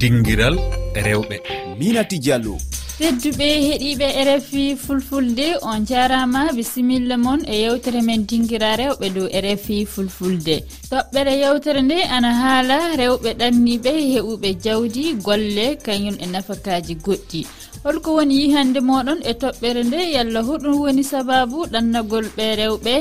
dinguiral 0.00 0.56
rewɓe. 0.94 1.36
Minati 1.78 2.18
diallo. 2.24 2.56
Tedduɓe 2.98 3.46
heeɗiɓe 3.66 4.06
rfi 4.28 4.62
fulfulde 4.84 5.46
on 5.62 5.84
jarama 5.88 6.40
bisimilla 6.56 7.16
moon 7.24 7.40
e 7.52 7.54
yewtere 7.64 8.00
men 8.06 8.24
dinguira 8.28 8.70
rewɓe 8.80 9.06
dow 9.14 9.28
rfi 9.44 9.76
fulfulde. 9.92 10.56
Toɓɓere 10.90 11.32
yewtere 11.42 11.80
nde 11.82 11.96
ana 12.16 12.30
haala 12.40 12.76
rewɓe 13.00 13.30
ɗanniɓe 13.40 13.92
heɓuɓe 14.12 14.48
jawdi 14.64 15.04
golle 15.26 15.66
kañum 15.84 16.16
e 16.24 16.26
nafakaji 16.32 16.94
goɗɗi. 17.04 17.40
Holko 17.84 18.10
woni 18.16 18.34
yihande 18.40 18.80
moɗon 18.88 19.20
e 19.30 19.32
toɓɓere 19.42 19.82
nde 19.84 20.00
yallah 20.14 20.44
hoɗum 20.48 20.74
woni 20.84 21.04
sababu 21.04 21.58
ɗannagol 21.72 22.26
ɓe 22.36 22.46
rewɓe 22.60 22.94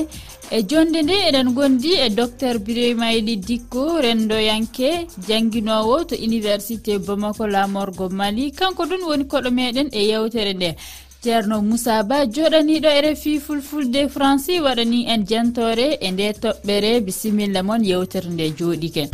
e 0.52 0.62
jonde 0.70 1.02
nde 1.04 1.16
eɗen 1.27 1.54
gondi 1.54 1.91
e 2.05 2.09
docteur 2.09 2.59
biremayli 2.59 3.36
dikko 3.48 4.02
rendoyanke 4.05 5.07
jangguinowo 5.28 6.04
to 6.10 6.16
université 6.16 7.00
bamako 7.00 7.48
lamorgo 7.48 8.10
mali. 8.10 8.51
Kanko 8.51 8.84
ɗum 8.86 9.01
woni 9.10 9.25
koɗo 9.25 9.50
meɗen 9.57 9.89
e 9.92 10.01
yewtere 10.11 10.54
nde. 10.54 10.70
Ceerno 11.23 11.61
moussa 11.61 12.04
ba 12.04 12.25
joɗaniɗo 12.25 12.89
e 12.97 13.01
refi 13.01 13.39
fulfulde 13.39 14.01
franci 14.10 14.60
waɗani 14.65 15.00
en 15.14 15.25
jantore 15.29 15.97
e 16.06 16.11
nde 16.11 16.25
toɓɓere. 16.43 17.01
Bisimilla 17.06 17.64
moon 17.64 17.84
yewtere 17.84 18.29
nde 18.29 18.46
jooɗiken 18.57 19.09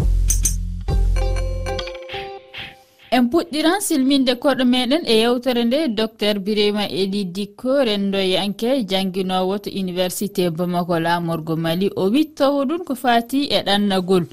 en 3.15 3.23
puɗɗiran 3.31 3.79
silminde 3.87 4.33
koɗo 4.43 4.63
meɗen 4.73 5.03
e 5.11 5.13
yewtere 5.21 5.61
nde 5.65 5.79
docteur 5.99 6.35
birima 6.45 6.83
eli 6.99 7.21
dikko 7.35 7.71
rendoyanke 7.87 8.69
jangguinowo 8.89 9.55
to 9.63 9.69
université 9.83 10.49
bamako 10.57 10.95
lamorgo 11.05 11.55
mali. 11.63 11.87
O 12.01 12.03
wittowo 12.13 12.59
ɗum 12.69 12.81
ko 12.87 12.93
fati 12.95 13.39
e 13.55 13.59
ɗannagol. 13.67 14.23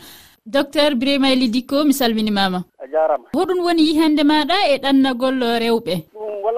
Docteur 0.46 0.95
birima 1.01 1.28
eli 1.34 1.48
dikko 1.54 1.84
mi 1.84 1.92
salminimama. 1.92 2.59
A 2.82 2.84
jarama. 2.92 3.24
Hoɗum 3.34 3.59
woni 3.66 3.82
yihande 3.88 4.23
maɗa 4.30 4.56
e 4.73 4.79
ɗannagol 4.82 5.38
rewɓe. 5.62 5.95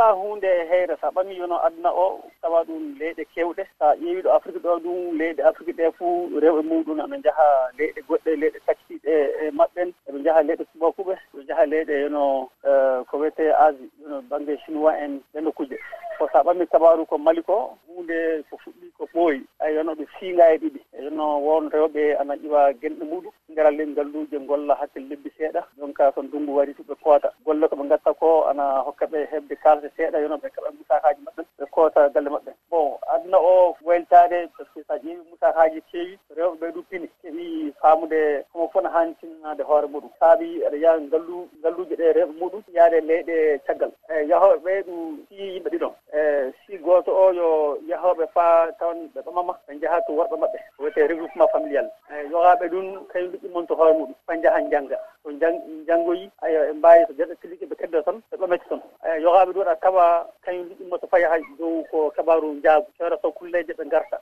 kala 0.00 0.12
hunde 0.12 0.46
e 0.48 0.64
heyre 0.66 0.96
sa 1.00 1.10
ɓami 1.10 1.36
yono 1.36 1.56
aduna 1.66 1.90
o 1.92 2.20
tawa 2.42 2.64
ɗum 2.64 2.96
leyɗe 2.98 3.24
kewɗe. 3.34 3.66
Sa 3.78 3.94
ƴeewi 4.00 4.22
ɗo 4.22 4.30
afrique 4.32 4.62
ɗo 4.62 4.78
ɗum 4.80 5.18
leyɗe 5.18 5.42
afrique 5.44 5.76
ɗe 5.76 5.92
fuu 5.98 6.40
rewɓe 6.40 6.62
muɗum 6.62 6.98
eɓe 7.04 7.16
jaha 7.24 7.46
leyɗe 7.78 8.00
goɗɗe 8.08 8.36
leyɗe 8.40 8.58
takkitiɗe 8.66 9.12
e 9.44 9.50
maɓɓen. 9.50 9.92
Eɓe 10.08 10.18
jaha 10.24 10.42
leyɗe 10.42 10.64
subakuɓe 10.72 11.14
ɓe 11.34 11.40
jaha 11.48 11.66
leyɗe 11.66 12.00
yono 12.02 12.48
e, 12.64 12.70
ko 13.08 13.18
wiyete 13.18 13.52
asie 13.52 13.88
yono 14.02 14.22
banggue 14.22 14.56
chinois 14.64 14.96
en 15.04 15.20
ɓeno 15.34 15.52
kuje 15.52 15.76
ko 16.18 16.28
sa 16.32 16.38
a 16.40 16.44
ɓami 16.44 16.66
kabaru 16.66 17.06
ko 17.06 17.18
mali 17.18 17.42
ko 17.42 17.76
hunde 17.88 18.44
ko 18.50 18.56
fuɗɗi 18.56 18.86
ko 18.96 19.04
ɓooyi. 19.14 19.44
Ay 19.60 19.74
yono 19.74 19.92
ɓe 19.94 20.06
fiinga 20.18 20.52
e 20.54 20.58
ɗiɗi 20.58 20.80
yono 21.04 21.38
won 21.44 21.68
rewɓe 21.70 22.16
ana 22.20 22.34
ƴiwa 22.36 22.72
genɗe 22.80 23.04
muɗum. 23.04 23.32
gara 23.54 23.70
ley 23.70 23.86
ngalluji 23.86 24.38
golla 24.46 24.74
hakkille 24.74 25.08
lebbi 25.08 25.30
seeɗa. 25.38 25.62
Donc 25.78 25.98
so 26.14 26.22
ndunngu 26.22 26.54
wari 26.56 26.72
ɓe 26.72 26.94
koota. 27.02 27.32
Golle 27.44 27.68
ko 27.68 27.76
ɓe 27.76 27.84
ngatta 27.84 28.14
ko 28.14 28.44
ana 28.48 28.82
hokka 28.86 29.06
ɓe 29.06 29.26
heɓde 29.32 29.54
kalse 29.62 29.88
seeɗa 29.96 30.18
yono 30.20 30.36
ɓe 30.38 30.48
keɓa 30.54 30.70
musakaji 30.78 31.20
maɓɓe. 31.24 31.42
Ɓe 31.58 31.66
koota 31.70 32.08
galle 32.08 32.30
maɓɓe. 32.30 32.52
Bon 32.70 32.98
aduna 33.14 33.38
o 33.38 33.76
waylitade 33.84 34.48
par 34.56 34.66
ce 34.66 34.80
que 34.80 34.84
so 34.86 34.94
a 34.94 34.98
ƴeewi 34.98 35.22
musakaji 35.30 35.80
keewi 35.90 36.18
rewɓe 36.36 36.56
ɓe 36.60 36.72
ɗuppini. 36.74 37.08
Pini 37.22 37.72
faamude 37.80 38.44
homo 38.52 38.68
fona 38.72 38.88
haani 38.90 39.14
tinanade 39.20 39.62
hoore 39.62 39.86
muɗum. 39.88 40.10
Saabi 40.20 40.64
aɗa 40.66 40.76
yaha 40.76 41.00
ngallu 41.00 41.48
ngalluji 41.60 41.94
ɗe 41.96 42.12
rewɓe 42.12 42.32
muɗum 42.40 42.62
yaade 42.74 43.00
leyɗe 43.00 43.60
caggal. 43.66 43.89
on 48.90 49.08
ɓe 49.14 49.20
ɓamama 49.26 49.54
ɓe 49.66 49.74
njaha 49.74 50.00
to 50.06 50.12
worɓe 50.12 50.36
maɓɓe. 50.36 50.58
Wiyete 50.78 51.06
regroupement 51.08 51.48
familial. 51.52 51.88
Eyi 52.10 52.30
yogaɓe 52.30 52.68
ɗum 52.68 53.06
kañum 53.12 53.30
ɗiɓɓimon 53.32 53.66
to 53.66 53.74
hoore 53.74 53.92
muɗum 53.92 54.14
e 54.14 54.24
ɓe 54.26 54.42
jaha 54.42 54.60
jangga 54.70 54.98
to 55.22 55.30
janggoyi 55.86 56.30
aya 56.42 56.60
ɓe 56.66 56.72
mbawi 56.78 57.06
to 57.06 57.12
gueɗe 57.14 57.34
kiliki 57.40 57.66
ɓe 57.66 57.74
keddo 57.76 58.02
tan 58.02 58.22
ɓe 58.30 58.36
ɓamete 58.36 58.64
toon 58.68 58.82
aya 59.02 59.16
yogaɓe 59.20 59.52
ɗo 59.52 59.60
aɗa 59.62 59.76
tawa 59.80 60.26
kañum 60.44 60.68
ɗiɓɓimo 60.68 60.98
to 61.00 61.06
fayi 61.06 61.24
ha 61.24 61.36
dow 61.58 61.84
ko 61.90 62.10
kabaru 62.16 62.60
jaagu 62.62 62.86
kewra 62.98 63.18
so 63.22 63.32
kulleje 63.32 63.72
ɓe 63.72 63.84
garta 63.90 64.19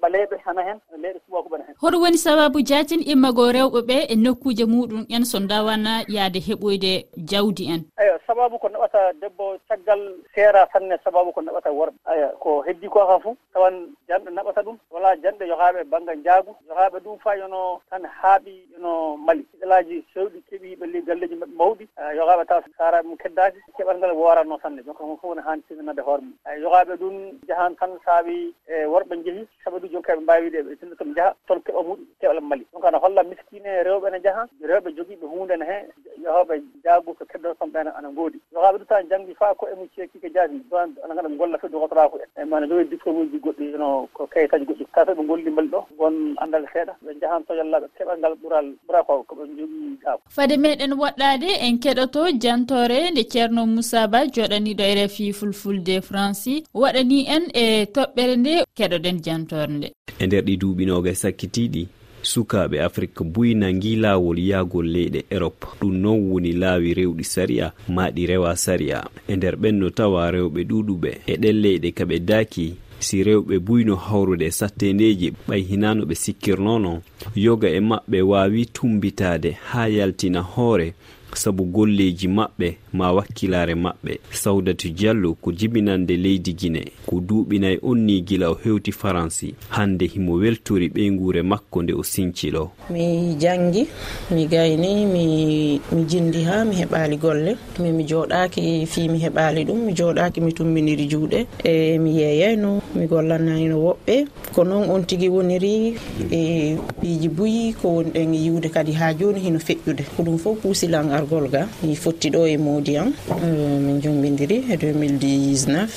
neɗɗo 0.00 0.08
leyɗo 0.08 0.36
hana 0.44 0.62
hen 0.62 0.80
leyɗe 0.98 1.20
subaka 1.26 1.48
bana 1.50 1.64
hen. 1.64 1.74
Hoɗo 1.80 2.00
woni 2.00 2.18
sababu 2.18 2.60
jatin 2.62 3.02
immago 3.06 3.52
rewɓe 3.52 3.80
ɓe 3.82 4.06
e 4.08 4.16
nokkuje 4.16 4.64
muɗum 4.64 5.06
en 5.08 5.24
so 5.24 5.38
dawana 5.38 6.04
yaade 6.08 6.40
heɓoyde 6.40 7.06
jawdi 7.16 7.68
en. 7.72 7.84
Eyo 7.98 8.18
sababu 8.26 8.58
ko 8.58 8.68
naɓata 8.68 9.12
debbo 9.20 9.58
caggal 9.68 10.00
seera 10.34 10.66
tanne 10.72 10.96
sababu 11.04 11.32
ko 11.32 11.40
naɓata 11.42 11.70
worɓe. 11.70 11.96
Aya 12.06 12.28
ko 12.40 12.62
heddi 12.62 12.88
ko 12.88 13.06
ka 13.06 13.18
fof 13.20 13.36
tawan 13.52 13.94
janɗo 14.08 14.30
naɓata 14.30 14.62
ɗum 14.62 14.78
wala 14.90 15.16
janɗo 15.16 15.44
yohaɓe 15.44 15.84
banggal 15.84 16.22
jaagu 16.24 16.56
yohaɓe 16.68 16.98
ɗum 17.04 17.18
fa 17.18 17.36
yono 17.36 17.80
tan 17.90 18.02
haaɓi 18.04 18.52
yono 18.72 19.16
mali. 19.16 19.44
Ɗelaji 19.60 20.04
sewɗi 20.14 20.42
keɓiɓe 20.50 20.86
li 20.92 21.02
galleji 21.02 21.34
maɓɓe 21.36 21.56
mawɗi. 21.56 21.88
Yohaɓe 22.16 22.44
taw 22.46 22.60
saaraɓe 22.78 23.06
mum 23.06 23.16
keddaki 23.16 23.58
keɓal 23.76 23.98
ngal 23.98 24.12
woranno 24.12 24.58
tanne 24.58 24.82
donc 24.84 25.00
on 25.00 25.16
fof 25.16 25.24
wona 25.30 25.42
haani 25.42 25.62
timinande 25.68 26.00
hoore 26.02 26.20
mum. 26.20 26.34
Yohaɓe 26.62 26.96
ɗum 26.96 27.38
jahan 27.48 27.76
tan 27.76 27.90
saabi 28.04 28.54
e 28.68 28.84
worɓe 28.86 29.22
jeehi 29.24 29.46
saabi 29.64 29.78
ɗum 29.80 29.89
kamɓe 29.90 29.92
joni 29.92 30.02
kaɓe 30.02 30.20
mbawi 30.22 30.42
wiide 30.44 30.62
ɓe 30.62 30.76
sinno 30.80 30.94
somi 30.98 31.14
jaaha 31.14 31.34
toon 31.46 31.60
keɓa 31.60 31.82
muɗum 31.82 32.06
kewlam 32.20 32.44
mali. 32.48 32.66
Donc 32.72 32.84
ana 32.84 32.98
holla 32.98 33.22
miskine 33.22 33.82
rewɓe 33.84 34.10
ne 34.10 34.20
jaaha 34.24 34.46
rewɓe 34.62 34.94
joguiɓe 34.96 35.26
hunde 35.26 35.56
ne 35.58 35.64
he 35.64 35.78
yahoɓe 36.24 36.62
jaago 36.84 37.14
ko 37.14 37.24
keddotoɓe 37.24 37.70
ɓene 37.72 37.90
ana 37.98 38.08
goodi 38.10 38.38
yokaɓe 38.52 38.78
ɗum 38.78 38.86
tan 38.86 39.08
janggi 39.10 39.34
fa 39.34 39.54
ko 39.54 39.66
emu 39.72 39.88
ceeki 39.96 40.18
ke 40.20 40.28
jaadi 40.34 40.62
ɗon 40.70 40.94
ana 41.04 41.14
gaɗa 41.14 41.28
golla 41.38 41.58
fedde 41.58 41.74
hotorako 41.76 42.18
en. 42.18 42.42
E 42.42 42.44
mana 42.44 42.66
jogui 42.66 42.84
diplôme 42.84 43.20
uji 43.22 43.38
goɗɗi 43.38 43.78
no 43.78 44.08
ko 44.14 44.26
kayitaji 44.26 44.64
goɗɗi. 44.64 44.86
Kala 44.94 45.14
ɓe 45.14 45.26
golli 45.26 45.50
mbali 45.50 45.68
ɗo 45.68 45.80
gon 45.98 46.34
andal 46.38 46.66
seeɗa 46.72 46.94
ɓe 47.04 47.20
jahan 47.20 47.44
to 47.44 47.54
yallaɓe 47.54 47.86
keɓal 47.98 48.18
ngal 48.18 48.34
ɓural 48.42 48.66
ɓura 48.86 49.02
ko 49.06 49.24
koɓe 49.28 49.44
jogui 49.58 49.98
jaago 50.02 50.20
fade 50.28 50.56
meɗen 50.56 50.92
woɗɗade 50.92 51.50
en 51.66 51.78
keɗoto 51.78 52.30
jantore 52.42 53.10
nde 53.10 53.22
ceerno 53.32 53.66
moussa 53.66 54.06
ba 54.08 54.26
joɗaniɗo 54.26 54.84
e 54.84 54.94
rfi 55.06 55.32
fulfulde 55.32 56.00
franci 56.02 56.64
waɗani 56.74 57.18
en 57.34 57.44
e 57.54 57.86
toɓɓere 57.94 58.36
nde 58.36 58.54
keɗoɗen 58.76 59.22
jantore 59.24 59.69
bonde 59.70 59.92
e 60.18 60.26
nder 60.26 60.42
ɗi 60.44 60.56
duuɓinooga 60.56 61.14
sakkitiɗi 61.14 61.86
sukaɓe 62.22 62.76
afrique 62.80 63.24
buynangi 63.24 63.96
lawol 63.96 64.38
yahgol 64.38 64.86
leyɗe 64.86 65.24
europe. 65.30 65.66
Ɗum 65.80 65.94
non 66.02 66.18
woni 66.30 66.52
laawi 66.52 66.94
rewɗi 66.94 67.24
sariya 67.24 67.72
ma 67.88 68.10
ɗi 68.10 68.26
rewa 68.26 68.56
sariya 68.56 68.98
e 69.28 69.36
nder 69.36 69.56
ɓenno 69.56 69.90
tawa 69.90 70.30
rewɓe 70.30 70.60
ɗuɗuɓe 70.70 71.10
e 71.26 71.36
ɗen 71.36 71.56
leyɗe 71.62 71.88
kaɓe 71.92 72.18
daaki 72.18 72.74
si 72.98 73.22
rewɓe 73.24 73.58
buyno 73.58 73.96
hawrude 73.96 74.50
sattendeji 74.50 75.32
ɓay 75.48 75.62
hinano 75.68 76.04
ɓe 76.04 76.14
sikkirnono 76.14 77.02
yoga 77.34 77.68
e 77.68 77.80
maɓɓe 77.80 78.20
wawi 78.22 78.66
tumbitade 78.66 79.50
ha 79.68 79.88
yaltina 79.88 80.40
hoore. 80.40 80.94
sabu 81.34 81.64
golleji 81.64 82.28
maɓɓe 82.28 82.74
ma 82.92 83.12
wakkilare 83.12 83.74
maɓɓe. 83.74 84.18
Sawdatu 84.32 84.88
diallo 84.90 85.34
ko 85.34 85.52
jibinande 85.52 86.16
leydi 86.16 86.52
guine 86.54 86.82
ko 87.06 87.20
duuɓinayi 87.20 87.78
on 87.82 87.96
ni 87.98 88.20
gila 88.22 88.50
o 88.50 88.54
hewti 88.64 88.92
faransi. 88.92 89.54
Hande 89.70 90.06
himo 90.06 90.34
weltori 90.34 90.88
ɓeygure 90.88 91.42
makko 91.42 91.82
nde 91.82 91.92
o 91.92 92.02
sinciɗo 92.02 92.70
mi 92.90 93.34
jangi 93.38 93.86
mi 94.30 94.46
gayni 94.46 95.06
mi 95.06 95.80
mi 95.92 96.04
jindi 96.04 96.42
ha 96.44 96.64
mi 96.64 96.76
heɓali 96.76 97.16
golle. 97.18 97.56
Mi 97.78 97.92
mi 97.92 98.04
joɗaki 98.04 98.86
fi 98.86 99.08
mi 99.08 99.18
heɓali 99.18 99.64
ɗum. 99.64 99.78
Mi 99.86 99.92
joɗaki 99.94 100.40
mi 100.40 100.52
tumminiri 100.52 101.06
juuɗe. 101.08 101.46
E 101.64 101.98
mi 101.98 102.16
yeeyayno 102.18 102.80
mi 102.94 103.06
gollanayno 103.06 103.76
woɓɓe. 103.78 104.26
Ko 104.54 104.64
noon 104.64 104.90
on 104.90 105.02
tigui 105.04 105.28
woniri 105.28 105.94
e 106.30 106.76
piiji 107.00 107.28
buyi 107.28 107.72
ko 107.80 107.88
woni 107.88 108.10
ɗen 108.10 108.34
e 108.34 108.38
yiwde 108.38 108.68
kadi 108.68 108.92
ha 108.92 109.14
joni 109.14 109.40
hino 109.40 109.58
feƴƴude. 109.58 110.02
Ko 110.16 110.22
ɗum 110.22 110.38
fof 110.38 110.58
puusilan 110.60 111.10
argol 111.20 111.48
ga. 111.52 111.68
Mi 111.82 111.94
fotti 111.96 112.30
ɗo 112.34 112.46
e 112.48 112.56
modi 112.56 112.96
am. 112.96 113.12
Eh, 113.44 113.78
min 113.84 114.00
jumbidiri 114.02 114.56
e 114.72 114.76
2019 114.76 115.88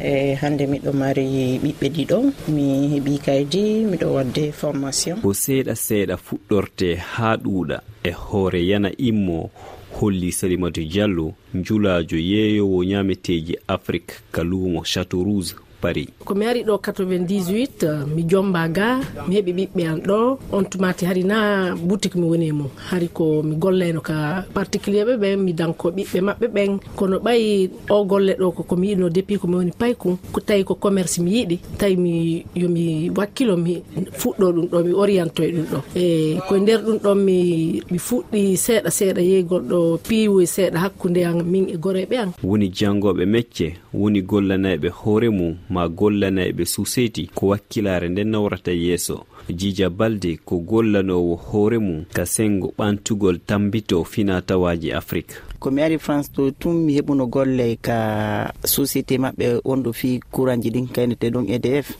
e 0.00 0.34
hande 0.40 0.64
miɗo 0.66 0.92
mari 0.92 1.58
ɓiɓɓe 1.62 1.86
ɗiɗo. 1.96 2.18
Mi 2.54 2.64
heeɓi 2.92 3.14
kaydi 3.24 3.62
miɗo 3.90 4.06
wadde 4.16 4.52
formation. 4.52 5.16
Ko 5.22 5.30
seeɗa 5.32 5.74
seeɗa 5.86 6.16
fuɗɗorte 6.26 6.88
ha 7.14 7.36
ɗuuɗa 7.36 7.78
e 8.04 8.10
hoore 8.10 8.60
yana 8.70 8.90
immo 8.98 9.50
holli 10.00 10.32
salimatu 10.32 10.80
diallo 10.92 11.34
julajo 11.54 12.16
yeeyowo 12.16 12.84
ñameteji 12.84 13.54
afrique 13.68 14.14
ka 14.32 14.42
luumo 14.42 14.82
chateau 14.84 15.24
rouge. 15.24 15.54
paris 15.82 16.08
komi 16.24 16.46
ari 16.46 16.60
ɗo 16.68 16.74
98 16.78 17.82
euh, 17.86 18.06
mi 18.14 18.22
jomba 18.30 18.68
ga 18.68 18.88
mi 19.26 19.34
heeɓi 19.36 19.52
ɓiɓɓe 19.58 19.82
an 19.90 19.98
ɗo 20.08 20.38
on 20.52 20.64
tumati 20.70 21.04
hari 21.06 21.22
na 21.24 21.38
boutique 21.76 22.16
mi 22.16 22.26
woni 22.26 22.46
e 22.48 22.52
mum. 22.52 22.68
Hari 22.90 23.08
ko 23.08 23.42
mi 23.42 23.54
golleno 23.56 24.00
ka 24.00 24.44
particulier 24.54 25.04
ɓe 25.06 25.14
ɓen 25.22 25.36
mi 25.44 25.52
danko 25.52 25.90
ɓiɓɓe 25.90 26.18
maɓɓe 26.26 26.46
ɓen. 26.54 26.70
Kono 26.96 27.16
ɓayi 27.18 27.70
o 27.90 28.04
golle 28.04 28.32
ɗo 28.40 28.50
ko 28.56 28.62
komi 28.62 28.88
yiɗino 28.88 29.08
depuis 29.10 29.38
komi 29.38 29.54
woni 29.56 29.72
paykum 29.80 30.16
ko 30.32 30.40
tawi 30.40 30.64
ko 30.64 30.74
commerce 30.74 31.18
mi 31.20 31.30
yiɗi 31.36 31.56
tawi 31.78 31.96
mi 31.96 32.44
yomi 32.54 33.10
wakkilo 33.16 33.56
mi 33.56 33.82
fuɗɗo 34.20 34.46
ɗum 34.54 34.66
ɗo 34.72 34.78
mi 34.84 34.92
orientoye 34.92 35.50
ɗum 35.52 35.66
ɗo. 35.72 35.78
E 35.96 36.04
koye 36.48 36.60
nder 36.60 36.80
ɗum 36.86 36.98
ɗon 37.04 37.14
mi 37.26 37.36
mi 37.90 37.98
fuɗɗi 37.98 38.56
seeɗa 38.56 38.90
seeɗa 38.90 39.20
yeygol 39.30 39.62
ɗo 39.70 39.98
piiwoy 40.08 40.46
seeɗa 40.46 40.78
hakkude 40.84 41.20
an 41.26 41.42
min 41.44 41.68
e 41.68 41.76
goreɓe 41.76 42.16
an 42.22 42.30
woni 42.42 42.68
jangoɓe 42.78 43.24
mecce. 43.26 43.81
woni 43.94 44.22
gollanayɓe 44.22 44.88
hoore 44.88 45.28
mum 45.30 45.56
ma 45.70 45.88
gollanayɓe 45.88 46.64
suseti 46.64 47.30
ko 47.34 47.46
wakkilare 47.48 48.08
nden 48.08 48.28
nawrata 48.28 48.72
yeeso. 48.72 49.24
Jija 49.50 49.90
balde 49.90 50.38
ko 50.44 50.58
gollanowo 50.58 51.34
hoore 51.36 51.78
mum 51.78 52.04
ka 52.12 52.26
sengo 52.26 52.72
ɓantugol 52.78 53.38
tambito 53.46 54.04
finatawaji 54.04 54.92
afrique. 54.92 55.34
Komi 55.58 55.82
ari 55.82 55.98
france 55.98 56.30
to 56.32 56.50
tun 56.50 56.74
mi 56.84 56.94
heɓuno 56.98 57.26
golle 57.26 57.76
ka 57.82 58.52
société 58.64 59.18
maɓɓe 59.18 59.60
wonɗo 59.64 59.92
fi 59.92 60.20
courant 60.30 60.62
ji 60.62 60.70
ɗin 60.70 60.86
kaynete 60.88 61.30
ɗon 61.30 61.46
edf 61.50 61.90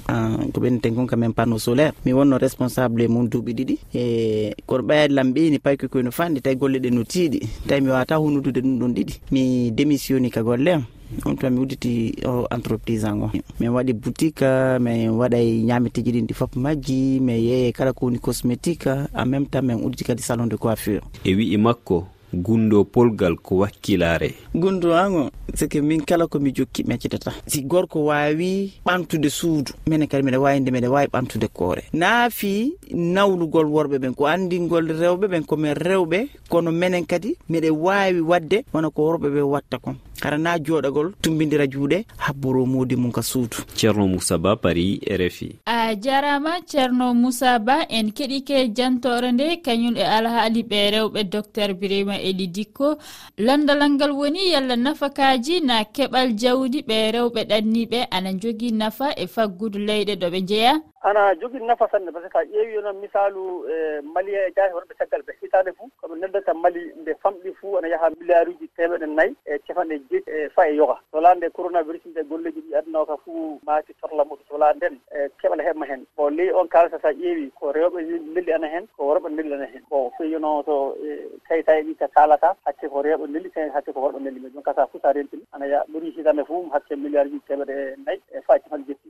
ko 0.52 0.60
ɓenneten 0.60 0.94
kon 0.94 1.06
kamen 1.06 1.32
panneau 1.32 1.58
solaire. 1.58 1.92
Mi 2.04 2.12
wonno 2.12 2.38
responsable 2.38 3.08
mum 3.08 3.26
duuɓi 3.28 3.52
ɗiɗi. 3.54 3.78
E 3.94 4.54
kono 4.66 4.82
ɓayade 4.82 5.12
lam 5.14 5.32
ɓeyni 5.32 5.58
payko 5.58 5.88
koyno 5.88 6.10
fanɗi 6.10 6.40
tawi 6.40 6.56
golle 6.56 6.78
ɗe 6.78 6.90
no 6.90 7.02
tiiɗi. 7.04 7.40
Tawi 7.68 7.80
mi 7.80 7.88
wawata 7.90 8.16
hunudude 8.16 8.60
ɗum 8.60 8.78
ɗon 8.78 8.94
ɗiɗi. 8.94 9.14
Mi 9.32 9.70
démissionni 9.70 10.30
ka 10.30 10.42
golle 10.42 10.68
am. 10.72 10.84
on 11.24 11.36
tuma 11.36 11.50
mi 11.50 11.60
udditi 11.60 12.14
o 12.26 12.46
entreprise 12.50 13.04
an 13.04 13.22
o 13.22 13.30
min 13.60 13.70
waɗi 13.70 13.92
boutique 13.92 14.44
min 14.80 15.10
waɗay 15.10 15.62
ñametiji 15.64 16.12
ɗin 16.12 16.26
ɗi 16.26 16.34
fof 16.34 16.56
majji 16.56 17.20
min 17.20 17.36
yeeye 17.36 17.72
kala 17.72 17.92
ko 17.92 18.06
woni 18.06 18.18
cosmétique 18.18 18.86
en 19.14 19.26
même 19.26 19.46
temps 19.46 19.62
min 19.62 19.76
udditi 19.84 20.04
kadi 20.04 20.22
salon 20.22 20.46
de 20.48 20.56
coiffure. 20.56 21.00
E 21.24 21.34
wi'i 21.34 21.56
makko 21.56 22.06
gundo 22.32 22.84
polgal 22.84 23.36
ko 23.36 23.56
wakkilare 23.60 24.32
gundo 24.54 24.94
ango 24.96 25.30
que 25.68 25.80
min 25.82 26.00
kala 26.00 26.26
komi 26.26 26.52
jokki 26.54 26.84
meccitata 26.88 27.32
si 27.46 27.62
gorko 27.62 28.04
wawi 28.08 28.72
ɓamtude 28.86 29.28
suudu 29.30 29.72
minen 29.86 30.08
kadi 30.08 30.22
mbiɗa 30.22 30.40
wawi 30.40 30.60
nde 30.60 30.70
mbiɗa 30.70 30.90
wawi 30.90 31.06
ɓamtude 31.12 31.48
koore. 31.52 31.82
Naafi 31.92 32.72
nawlugol 32.94 33.66
worɓe 33.66 33.98
ɓen 33.98 34.14
ko 34.14 34.24
andingol 34.26 34.86
rewɓe 34.88 35.26
ɓen 35.28 35.44
komin 35.44 35.74
rewɓe 35.74 36.28
kono 36.48 36.72
minen 36.72 37.04
kadi 37.06 37.36
miɗa 37.50 37.70
wawi 37.72 38.20
wadde 38.20 38.64
wona 38.72 38.90
ko 38.90 39.02
worɓe 39.12 39.28
ɓe 39.28 39.40
watta 39.42 39.78
kon. 39.78 39.96
hara 40.22 40.38
na 40.38 40.58
joɗagol 40.58 41.12
tumbidira 41.22 41.66
juuɗe 41.66 42.04
habboro 42.18 42.66
modi 42.66 42.96
mum 42.96 43.12
ka 43.12 43.22
suudu 43.22 43.56
ceerno 43.76 44.06
moussa 44.06 44.38
ba 44.38 44.56
pari 44.56 45.00
rfi 45.20 45.48
a 45.66 45.94
jarama 45.94 46.52
ceerno 46.66 47.14
moussa 47.14 47.58
ba 47.58 47.76
en 47.88 48.10
keɗike 48.16 48.68
jantore 48.76 49.32
nde 49.32 49.46
kañum 49.64 49.96
e 49.96 50.04
alhaali 50.16 50.62
ɓe 50.62 50.78
rewɓe 50.94 51.20
docteur 51.24 51.74
birima 51.74 52.16
eli 52.28 52.46
dikko. 52.46 52.96
Landalal 53.38 53.90
ngal 53.90 54.12
woni 54.12 54.52
yalla 54.52 54.76
nafakaji 54.76 55.60
na 55.60 55.84
keɓal 55.94 56.28
jawdi 56.40 56.78
ɓe 56.88 56.96
rewɓe 57.14 57.40
ɗanniɓe 57.50 57.98
ana 58.16 58.30
jogui 58.40 58.70
nafa 58.72 59.06
e 59.16 59.26
faggudu 59.34 59.78
leyɗe 59.78 60.14
ɗo 60.20 60.26
ɓe 60.32 60.40
jeeya 60.48 60.74
ana 61.02 61.34
jogui 61.40 61.60
nafa 61.66 61.88
sanne 61.90 62.12
par 62.12 62.22
ce 62.22 62.28
que 62.28 62.38
a 62.38 62.44
ƴeewi 62.44 62.82
noon 62.82 63.00
misalu 63.00 63.66
e 63.68 63.72
eh, 63.74 64.00
maliya 64.14 64.46
e 64.48 64.52
jaahe 64.56 64.72
wonɓe 64.72 64.94
caggal 64.98 65.22
ɓe 65.26 65.32
hitande 65.40 65.72
fou 65.76 65.90
koɓe 66.00 66.14
neldata 66.20 66.54
mali 66.54 66.80
nde 67.00 67.14
fam 67.22 67.31
fof 67.62 67.78
ene 67.78 67.88
yaha 67.94 68.10
milliaruji 68.18 68.68
temeɗe 68.76 69.06
nayyi 69.06 69.34
e 69.46 69.58
capanɗe 69.66 69.96
jeeɗi 70.10 70.30
e 70.36 70.48
fa 70.54 70.66
e 70.68 70.74
yoga. 70.76 70.96
Sola 71.12 71.34
nde 71.34 71.50
coronavirus 71.56 72.04
nde 72.06 72.22
golleji 72.28 72.60
ɗi 72.66 72.74
adduno 72.78 73.06
ka 73.06 73.16
fof 73.24 73.62
maati 73.66 73.94
torla 74.00 74.24
muɗum. 74.24 74.46
Sola 74.48 74.72
nden 74.74 74.98
e 75.14 75.28
keɓala 75.40 75.62
heɓma 75.62 75.86
hen. 75.86 76.06
Bon 76.16 76.30
ley 76.36 76.50
on 76.52 76.66
kalata 76.68 76.98
sa 77.00 77.12
ƴeewi 77.12 77.50
ko 77.54 77.72
rewɓe 77.72 78.02
nelli 78.34 78.52
ana 78.52 78.66
hen 78.66 78.86
ko 78.96 79.04
worɓe 79.14 79.28
nelli 79.30 79.54
ana 79.54 79.66
hen. 79.66 79.82
Bon 79.90 80.10
feeyono 80.18 80.62
to 80.64 80.96
e 81.06 81.28
kayitaji 81.48 81.86
ɗi 81.88 81.94
ka 81.98 82.08
kalata 82.08 82.56
hakke 82.66 82.88
ko 82.90 83.02
rewɓe 83.02 83.26
nelli 83.30 83.50
ten 83.50 83.70
hakke 83.70 83.92
ko 83.92 84.00
worɓe 84.00 84.20
nelli. 84.20 84.40
Mais 84.40 84.52
ɗum 84.52 84.62
kasa 84.62 84.86
fof 84.86 85.02
sa 85.02 85.12
rentini 85.12 85.42
ana 85.52 85.66
ya 85.66 85.84
ɓuuri 85.92 86.10
hitande 86.16 86.44
fof 86.44 86.66
hakke 86.72 86.96
milliard 86.96 87.30
ji 87.30 87.38
temeɗe 87.48 87.96
nayyi 88.06 88.20
e 88.34 88.40
faye 88.46 88.60
capanɗe 88.60 88.86
jeeɗi 88.86 89.01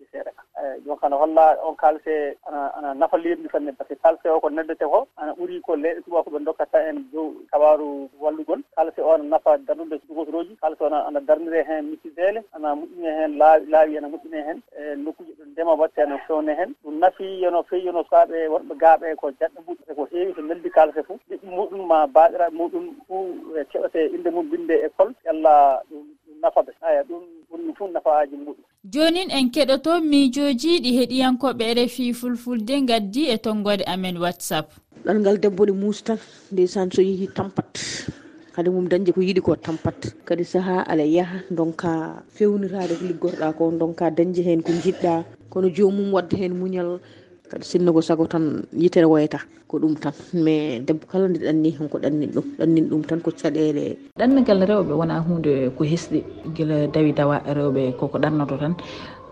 donc 0.92 1.02
ana 1.04 1.16
holla 1.16 1.56
on 1.64 1.74
kalse 1.74 2.36
ana 2.46 2.68
ana 2.76 2.94
nafa 2.94 3.16
leydi 3.16 3.40
ndi 3.40 3.48
sanne 3.52 3.72
par 3.72 3.86
ce 3.88 3.94
que 3.94 4.02
kalse 4.02 4.26
o 4.28 4.40
ko 4.40 4.50
neddete 4.50 4.84
ko 4.84 5.08
ana 5.16 5.32
ɓuuri 5.32 5.60
ko 5.62 5.74
leyɗe 5.76 6.02
tuba 6.04 6.20
koɓe 6.22 6.44
dokkata 6.44 6.78
en 6.88 6.98
dow 7.12 7.32
kabaru 7.50 8.10
wallugol. 8.20 8.60
Kalse 8.76 8.98
o 9.00 9.12
ana 9.12 9.24
nafa 9.24 9.56
darnude 9.66 9.96
gototoji 10.08 10.56
kalse 10.60 10.82
o 10.82 10.86
ana 10.92 11.20
darnire 11.20 11.64
hen 11.64 11.88
misidele 11.90 12.44
ana 12.52 12.74
moƴƴine 12.74 13.10
hen 13.18 13.38
laawi 13.38 13.66
laawi 13.70 13.98
ana 13.98 14.08
moƴƴine 14.08 14.44
hen 14.46 14.62
e 14.76 14.94
nokkuji 14.96 15.32
ɗo 15.38 15.44
ndema 15.52 15.74
watte 15.74 15.98
ana 16.02 16.18
fewne 16.26 16.52
hen 16.54 16.74
ɗum 16.84 16.98
nafi 16.98 17.40
yono 17.42 17.62
fewi 17.62 17.86
yono 17.86 18.02
sukaɓe 18.04 18.48
wonɓe 18.52 18.74
gaaɓe 18.76 19.16
ko 19.16 19.30
jaɗɗo 19.40 19.60
muɗum 19.66 19.88
e 19.88 19.94
ko 19.94 20.04
heewi 20.12 20.34
to 20.34 20.42
neldi 20.42 20.70
kalse 20.70 21.02
fof 21.06 21.20
ɗiɗi 21.30 21.46
muɗum 21.46 21.86
ma 21.86 22.06
baaɗiraɓe 22.06 22.52
muɗum 22.56 22.84
fuu 23.08 23.56
e 23.56 23.64
keɓete 23.64 24.12
inde 24.14 24.30
mum 24.30 24.48
binde 24.50 24.74
école. 24.84 25.14
Yalla 25.24 25.80
ɗum 25.90 26.04
nafaɓe. 26.42 26.72
Aya 26.82 27.02
ɗum 27.08 27.22
ɓurni 27.50 27.72
fuu 27.76 27.88
nafaaji 27.92 28.36
muɗum. 28.36 28.64
Jonin 28.84 29.30
en 29.30 29.50
keɗoto 29.50 30.00
miijoji 30.00 30.80
ɗi 30.82 30.90
heɗiyankoɓe 30.98 31.74
refi 31.74 32.12
fulfulde 32.12 32.74
gaddi 32.88 33.28
e 33.30 33.36
tonggode 33.38 33.84
amen 33.86 34.16
whatsapp. 34.18 34.66
Ɗalngal 35.04 35.38
debbo 35.40 35.66
ne 35.66 35.72
muusi 35.72 36.04
tan 36.04 36.18
ndeysan 36.52 36.90
so 36.92 37.02
yeehi 37.02 37.28
tampat. 37.34 37.78
Kadi 38.54 38.70
mum 38.70 38.88
dañde 38.88 39.12
ko 39.14 39.20
yiɗi 39.20 39.40
ko 39.40 39.56
tampat. 39.56 40.12
Kadi 40.24 40.44
saaha 40.44 40.84
ala 40.86 41.02
yaaha 41.04 41.38
donka 41.50 42.22
fewnirade 42.28 42.94
ko 42.98 43.04
liggorɗa 43.06 43.56
ko 43.56 43.70
donka 43.70 44.10
dañde 44.10 44.42
hen 44.44 44.62
ko 44.62 44.72
jiɗɗa 44.72 45.24
kono 45.50 45.68
jomum 45.68 46.12
wadda 46.12 46.36
hen 46.36 46.52
muñal 46.58 47.00
kadi 47.52 47.68
sinnugo 47.68 48.00
sago 48.00 48.24
tan 48.24 48.64
yitere 48.72 49.04
woyata 49.04 49.44
ko 49.68 49.76
ɗum 49.76 49.92
tan. 50.00 50.16
Mais 50.44 50.80
debbo 50.80 51.04
kala 51.04 51.28
nde 51.28 51.38
ɗanni 51.44 51.70
honko 51.76 51.96
ɗannin 52.00 52.30
ɗum 52.32 52.46
ɗannin 52.58 52.86
ɗum 52.88 53.02
tan 53.04 53.20
ko 53.20 53.30
caɗele. 53.30 53.84
Ɗannigal 54.16 54.60
rewɓe 54.64 54.92
wona 54.96 55.20
hunde 55.20 55.68
ko 55.76 55.84
hesɗi 55.84 56.24
gila 56.56 56.88
dawi 56.88 57.12
dawa 57.12 57.36
rewɓe 57.44 57.92
koko 58.00 58.16
ɗannoto 58.18 58.56
tan. 58.56 58.72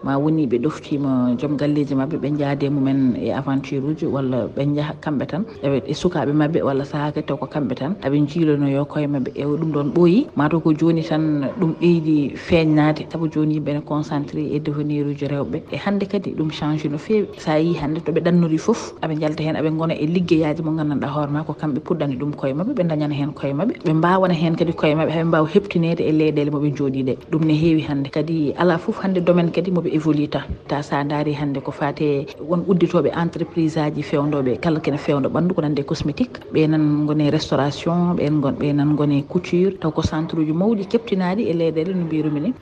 ma 0.05 0.17
woni 0.19 0.47
ɓe 0.47 0.59
ɗoftima 0.65 1.37
joom 1.39 1.57
galleji 1.57 1.95
mabɓe 1.95 2.17
ɓe 2.23 2.29
jaade 2.39 2.67
mumen 2.71 3.17
e 3.21 3.31
aventure 3.33 3.81
uji 3.81 4.07
walla 4.07 4.47
ɓe 4.57 4.63
jaaha 4.77 4.95
kamɓe 5.01 5.27
tan. 5.27 5.43
E 5.63 5.95
sukaɓe 5.95 6.33
mabɓe 6.33 6.63
walla 6.63 6.85
sahaka 6.85 7.23
taw 7.23 7.37
ko 7.37 7.47
kamɓe 7.47 7.75
tan. 7.75 7.93
Aɓe 8.03 8.17
jiilonoyo 8.29 8.85
koye 8.87 9.07
mabɓe 9.07 9.31
e 9.35 9.45
ɗum 9.45 9.73
ɗon 9.73 9.89
ɓooyi. 9.95 10.27
Mataw 10.37 10.61
ko 10.61 10.73
joni 10.73 11.03
tan 11.03 11.45
ɗum 11.61 11.75
ɓeydi 11.81 12.37
feeñnade 12.37 13.07
saabu 13.11 13.29
joni 13.33 13.55
yimɓe 13.59 13.73
ne 13.75 13.81
concentré 13.81 14.43
e 14.55 14.59
devenir 14.61 15.07
uji 15.07 15.27
rewɓe. 15.27 15.63
E 15.73 15.77
hande 15.77 16.05
kadi 16.09 16.33
ɗum 16.39 16.51
change 16.51 16.85
no 16.89 16.99
fewi 16.99 17.27
sa 17.39 17.57
yi 17.59 17.75
hande 17.75 18.01
toɓe 18.01 18.21
ɗannori 18.25 18.59
foof 18.59 18.95
aɓe 19.03 19.21
jalta 19.21 19.43
hen 19.43 19.57
aɓe 19.57 19.71
gona 19.77 19.95
e 19.95 20.07
liggeyaji 20.07 20.63
mo 20.63 20.73
gandanɗa 20.73 21.09
hoorema 21.09 21.45
ko 21.45 21.53
kamɓe 21.53 21.81
puɗɗani 21.85 22.17
ɗum 22.17 22.33
koye 22.37 22.55
mabɓe 22.55 22.73
ɓe 22.75 22.85
dañana 22.89 23.15
hen 23.15 23.33
koye 23.33 23.53
mabɓe 23.53 23.75
ɓe 23.85 23.93
mbawana 23.95 24.35
hen 24.35 24.57
kadi 24.57 24.73
koye 24.73 24.95
mabɓe 24.95 25.11
haɓe 25.13 25.25
mbawa 25.25 25.49
heptinede 25.49 26.01
e 26.01 26.13
leyɗele 26.13 26.51
moɓe 26.51 26.69
jooɗi 26.77 27.03
ɗe 27.05 27.15
ɗum 27.31 27.45
ne 27.45 27.55
heewi 27.55 27.83
hande 27.89 28.09
kadi 28.11 28.53
ala 28.57 28.79
foof 28.79 28.99
hande 29.03 29.21
domaine 29.25 29.51
kadi 29.53 29.71
moɓe 29.71 29.90
évolue 29.93 30.29
ta 30.29 30.43
ta 30.69 30.83
sa 30.83 31.05
daari 31.05 31.33
hannde 31.41 31.61
ko 31.63 31.71
fate 31.73 32.27
won 32.49 32.65
udditoɓe 32.71 33.11
entreprise 33.23 33.77
aji 33.77 34.03
fewdoɓe 34.03 34.61
kala 34.61 34.81
kene 34.81 34.99
fewdo 34.99 35.29
ɓandu 35.29 35.55
ko 35.55 35.61
nande 35.63 35.83
cosmétique. 35.85 36.41
Ɓenan 36.53 37.07
gone 37.07 37.31
restauration 37.31 38.15
ɓen 38.19 38.41
ɓenan 38.61 38.95
gone 38.97 39.23
couture 39.29 39.79
taw 39.81 39.91
ko 39.91 40.03
centre 40.03 40.39
uji 40.41 40.53
mawɗi 40.53 40.85
keptinaɗi 40.93 41.43
e 41.51 41.53
leyɗele 41.53 41.95
no 41.95 42.05
mbirumi 42.07 42.41
ni 42.41 42.55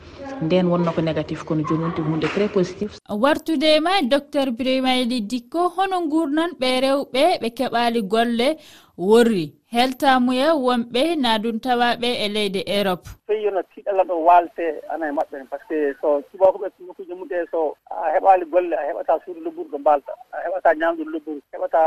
nden 0.43 0.67
wonno 0.67 0.93
ko 0.93 1.01
négatif 1.03 1.45
kono 1.45 1.63
joni 1.69 1.83
wonti 1.85 2.01
hunde 2.03 2.27
très 2.35 2.49
positif. 2.49 2.99
Wartude 3.09 3.65
e 3.77 3.81
ma 3.81 4.03
docteur 4.03 4.51
birima 4.53 4.93
dikko 5.05 5.69
hono 5.77 6.07
gurnan 6.09 6.51
ɓe 6.61 6.71
rewɓe 6.85 7.23
ɓe 7.43 7.49
keɓali 7.57 8.03
golle 8.03 8.57
worri. 8.99 9.55
Heltamuye 9.73 10.47
wonɓe 10.65 11.03
naduntawaɓe 11.23 12.09
e 12.25 12.29
leydi 12.35 12.61
europe. 12.67 13.07
Pays 13.27 13.45
yono 13.45 13.63
tiiɗalla 13.71 14.03
ɗo 14.05 14.15
walte 14.25 14.65
ana 14.93 15.09
e 15.09 15.13
maɓɓe 15.13 15.49
par 15.51 15.61
ce 15.69 15.75
que 15.75 15.95
so 16.01 16.23
tubakoɓe 16.33 16.67
nokkuji 16.87 17.15
mumɗe 17.15 17.47
so 17.51 17.77
a 17.91 18.11
heɓali 18.15 18.45
golle 18.51 18.75
a 18.77 18.83
heɓata 18.89 19.21
suudu 19.25 19.41
lobburu 19.41 19.69
ɗo 19.73 19.79
mbalta 19.79 20.13
a 20.33 20.37
heɓata 20.45 20.75
ñamdu 20.81 21.05
lobburu 21.05 21.41
heɓata 21.53 21.81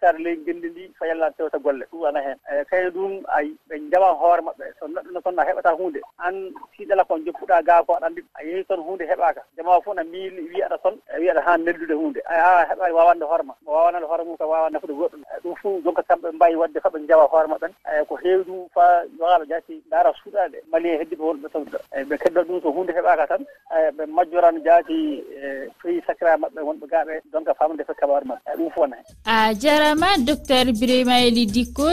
ittade 0.00 0.18
ley 0.24 0.36
belndi 0.36 0.68
ndi 0.70 0.92
fa 0.98 1.06
yalla 1.06 1.30
tewta 1.30 1.58
golle. 1.58 1.84
Ɗum 1.92 2.04
ana 2.08 2.20
heen 2.20 2.38
e 2.50 2.56
eh, 2.60 2.64
kayne 2.70 2.90
ɗum 2.90 3.22
a 3.28 3.42
ɓe 3.68 3.76
jawa 3.92 4.12
hoore 4.20 4.40
maɓɓe. 4.42 4.64
So 4.80 4.86
neɗɗo 4.88 5.20
toon 5.22 5.38
a 5.38 5.44
heɓata 5.44 5.70
hunde 5.76 6.00
an 6.18 6.52
tiiɗala 6.72 7.04
kon 7.04 7.24
joppuɗa 7.24 7.62
ga 7.62 7.82
ko 7.84 7.92
aɗa 7.94 8.06
andi 8.06 8.24
a 8.34 8.44
yehi 8.44 8.64
toon 8.64 8.80
hunde 8.80 9.04
heɓaka 9.04 9.42
jama 9.56 9.80
fof 9.82 9.94
na 9.94 10.04
miili 10.04 10.48
wi 10.48 10.62
aɗa 10.62 10.78
toon 10.82 10.96
e 11.14 11.20
wi 11.20 11.28
aɗa 11.30 11.40
haa 11.42 11.56
neldude 11.58 11.92
hunde 11.94 12.20
a 12.24 12.64
heɓaani 12.68 12.94
wawande 12.94 13.24
hoore 13.24 13.42
ma. 13.44 13.54
Mo 13.64 13.72
wawanade 13.72 14.06
hoore 14.06 14.24
mum 14.24 14.36
ka 14.36 14.46
wawa 14.46 14.70
nafude 14.70 14.92
goɗɗum. 14.92 15.22
Eh, 15.34 15.40
ɗum 15.42 15.54
fo 15.56 15.80
jonka 15.84 16.02
kamɓe 16.02 16.32
mbawi 16.32 16.56
wadde 16.56 16.80
faɓe 16.80 17.06
jawa 17.08 17.28
hoore 17.28 17.48
maɓɓen 17.48 17.72
eyi 17.92 18.00
eh, 18.00 18.06
ko 18.08 18.16
heewi 18.16 18.44
ɗum 18.44 18.68
fa 18.74 19.04
waalo 19.18 19.44
jaati 19.44 19.82
daara 19.90 20.12
suuɗade 20.22 20.62
malien 20.72 20.98
heddiɓe 21.00 21.22
wonɓe 21.24 21.48
toon 21.52 21.66
eyi 21.92 22.04
ɓe 22.04 22.16
keddo 22.18 22.40
ɗum 22.44 22.62
so 22.62 22.72
hunde 22.72 22.92
heɓaka 22.92 23.26
tan 23.28 23.44
E, 23.70 23.90
ɓe 23.96 24.06
majjoran 24.06 24.56
jaati 24.64 25.22
e 25.42 25.70
prix 25.78 26.02
sacra 26.06 26.36
maɓɓe 26.42 26.60
wonɓe 26.66 26.86
gaaɓe 26.90 27.14
donc 27.32 27.46
famde 27.58 27.84
fo 27.86 27.94
kabaru 27.94 28.26
maɓɓe. 28.26 28.56
Ɗum 28.58 28.70
fo 28.74 28.80
wona 28.80 28.96
hen 28.96 29.04
a 29.24 29.54
jarama 29.54 30.08
docteur 30.26 30.66
birima 30.80 31.20
eli 31.26 31.46
dikko 31.46 31.86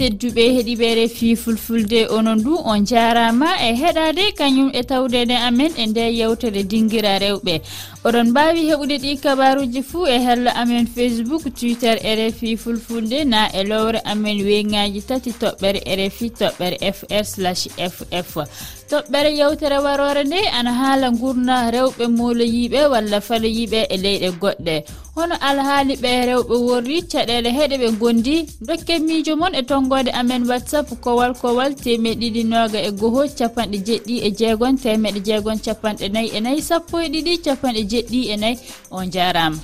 tedduɓe 0.00 0.42
heeɗiɓe 0.54 0.88
refi 0.98 1.36
fulfulde 1.36 2.08
onon 2.16 2.38
ndu 2.40 2.52
on 2.64 2.86
jarama 2.90 3.48
e 3.68 3.70
heɗade 3.80 4.24
kañum 4.38 4.70
e 4.74 4.82
tawdede 4.82 5.36
amen 5.48 5.72
e 5.76 5.86
nde 5.86 6.04
yewtere 6.18 6.62
dinguira 6.70 7.18
rewɓe. 7.18 7.54
Oɗon 8.04 8.30
mbawi 8.30 8.60
heɓude 8.70 8.96
ɗi 9.02 9.20
kabaruji 9.22 9.82
fuu 9.82 10.06
e 10.06 10.18
hello 10.18 10.50
amen 10.56 10.86
facebook 10.86 11.42
twitter 11.54 11.96
rfi 12.02 12.56
fulfulde 12.56 13.24
na 13.24 13.46
e 13.52 13.62
lowre 13.64 14.00
amen 14.04 14.38
weyngaji 14.46 15.02
tati 15.06 15.30
toɓɓere 15.30 15.80
rfi 16.06 16.26
toɓɓere 16.40 16.76
fr 16.92 17.24
slash 17.24 17.68
ff 17.78 18.36
toɓɓere 18.90 19.30
yewtere 19.38 19.78
warore 19.84 20.22
nde 20.24 20.40
ana 20.58 20.72
haala 20.80 21.10
gurna 21.10 21.70
rewɓe 21.70 22.04
moloyiɓe 22.18 22.80
walla 22.92 23.18
faloyiɓe 23.20 23.80
e 23.94 23.96
leyɗe 24.04 24.28
goɗɗe. 24.42 24.74
Hono 25.14 25.34
alhaali 25.48 25.94
ɓe 26.02 26.10
rewɓe 26.28 26.54
worri 26.66 26.96
caɗele 27.12 27.50
heɗe 27.58 27.76
ɓe 27.82 27.88
gondi. 28.00 28.36
Dokke 28.66 28.94
miijo 29.06 29.36
moon 29.36 29.54
e 29.54 29.62
tonggode 29.62 30.10
amen 30.20 30.42
whatsapp 30.50 30.88
kowal 31.04 31.32
kowal 31.42 31.72
temeɗiɗi 31.84 32.42
noga 32.52 32.78
e 32.88 32.90
goho 33.00 33.22
capanɗe 33.38 33.78
jeɗɗi 33.86 34.14
e 34.26 34.30
jeegon 34.38 34.74
temeɗe 34.82 35.20
jeegon 35.26 35.58
capanɗe 35.64 36.06
nayyi 36.14 36.30
e 36.36 36.40
nayyi 36.40 36.62
sappo 36.62 36.96
e 36.98 37.08
ɗiɗi 37.12 37.32
capanɗe 37.44 37.82
jeɗɗi 37.90 38.20
e 38.32 38.36
nayyi 38.36 38.58
on 38.90 39.06
jarama 39.14 39.58